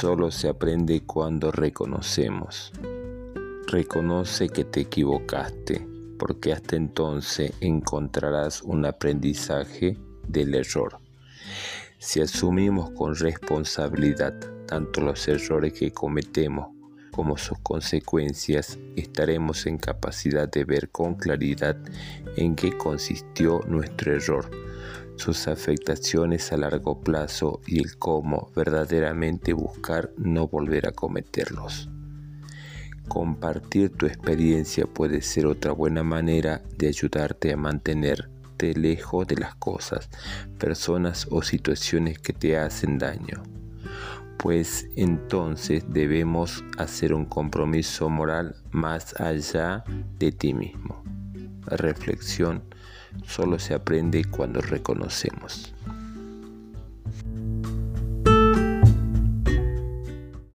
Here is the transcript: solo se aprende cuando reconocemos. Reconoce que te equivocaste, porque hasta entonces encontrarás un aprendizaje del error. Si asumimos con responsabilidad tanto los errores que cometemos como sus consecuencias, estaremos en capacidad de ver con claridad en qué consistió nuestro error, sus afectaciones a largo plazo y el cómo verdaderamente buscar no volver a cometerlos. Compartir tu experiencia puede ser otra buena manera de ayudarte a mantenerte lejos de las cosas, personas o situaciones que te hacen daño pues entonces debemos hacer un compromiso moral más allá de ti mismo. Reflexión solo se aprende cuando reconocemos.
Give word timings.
solo 0.00 0.32
se 0.32 0.48
aprende 0.48 1.02
cuando 1.02 1.52
reconocemos. 1.52 2.72
Reconoce 3.68 4.48
que 4.48 4.64
te 4.64 4.80
equivocaste, 4.80 5.86
porque 6.18 6.52
hasta 6.52 6.74
entonces 6.74 7.52
encontrarás 7.60 8.62
un 8.62 8.86
aprendizaje 8.86 9.96
del 10.26 10.56
error. 10.56 10.98
Si 11.98 12.20
asumimos 12.20 12.90
con 12.90 13.14
responsabilidad 13.14 14.34
tanto 14.66 15.00
los 15.00 15.28
errores 15.28 15.72
que 15.72 15.92
cometemos 15.92 16.73
como 17.14 17.36
sus 17.36 17.60
consecuencias, 17.60 18.76
estaremos 18.96 19.66
en 19.66 19.78
capacidad 19.78 20.50
de 20.50 20.64
ver 20.64 20.90
con 20.90 21.14
claridad 21.14 21.76
en 22.36 22.56
qué 22.56 22.76
consistió 22.76 23.60
nuestro 23.68 24.16
error, 24.16 24.50
sus 25.14 25.46
afectaciones 25.46 26.52
a 26.52 26.56
largo 26.56 26.98
plazo 26.98 27.60
y 27.68 27.78
el 27.78 27.98
cómo 27.98 28.50
verdaderamente 28.56 29.52
buscar 29.52 30.10
no 30.16 30.48
volver 30.48 30.88
a 30.88 30.90
cometerlos. 30.90 31.88
Compartir 33.06 33.90
tu 33.90 34.06
experiencia 34.06 34.86
puede 34.86 35.22
ser 35.22 35.46
otra 35.46 35.70
buena 35.70 36.02
manera 36.02 36.62
de 36.76 36.88
ayudarte 36.88 37.52
a 37.52 37.56
mantenerte 37.56 38.74
lejos 38.74 39.24
de 39.28 39.36
las 39.36 39.54
cosas, 39.54 40.08
personas 40.58 41.28
o 41.30 41.42
situaciones 41.42 42.18
que 42.18 42.32
te 42.32 42.58
hacen 42.58 42.98
daño 42.98 43.44
pues 44.44 44.86
entonces 44.94 45.86
debemos 45.88 46.62
hacer 46.76 47.14
un 47.14 47.24
compromiso 47.24 48.10
moral 48.10 48.54
más 48.72 49.18
allá 49.18 49.84
de 50.18 50.32
ti 50.32 50.52
mismo. 50.52 51.02
Reflexión 51.64 52.62
solo 53.26 53.58
se 53.58 53.72
aprende 53.72 54.22
cuando 54.26 54.60
reconocemos. 54.60 55.73